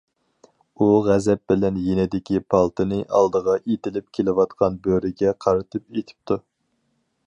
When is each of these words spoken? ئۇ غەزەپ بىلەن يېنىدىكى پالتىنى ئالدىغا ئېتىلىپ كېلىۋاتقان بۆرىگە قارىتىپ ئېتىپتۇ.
ئۇ 0.77 0.87
غەزەپ 1.07 1.41
بىلەن 1.51 1.77
يېنىدىكى 1.89 2.41
پالتىنى 2.55 2.99
ئالدىغا 3.19 3.57
ئېتىلىپ 3.61 4.11
كېلىۋاتقان 4.19 4.83
بۆرىگە 4.89 5.39
قارىتىپ 5.47 5.91
ئېتىپتۇ. 5.99 6.45